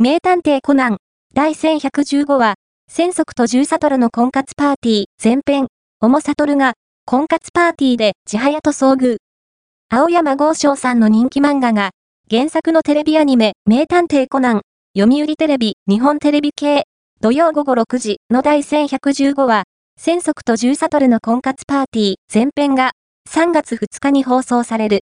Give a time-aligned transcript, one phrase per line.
[0.00, 0.98] 名探偵コナン、
[1.34, 2.54] 第1115話、
[2.88, 5.66] 千足と十悟の婚活パーティー、前編、
[6.00, 6.74] 重悟ルが、
[7.04, 9.16] 婚活パーティーで千早と遭遇。
[9.90, 11.90] 青山豪昌さんの人気漫画が、
[12.30, 14.60] 原作のテレビアニメ、名探偵コナン、
[14.96, 16.84] 読売テレビ、日本テレビ系、
[17.20, 19.64] 土曜午後6時の第1115話、
[20.00, 22.92] 千足と十悟の婚活パーティー、前編が、
[23.28, 24.96] 3月2日に放送される。